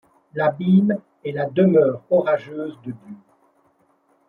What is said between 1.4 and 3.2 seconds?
demeure orageuse de Dieu;